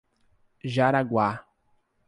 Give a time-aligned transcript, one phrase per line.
[0.75, 1.45] Jaraguá